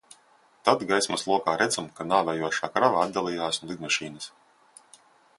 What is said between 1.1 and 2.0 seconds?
lokā redzam,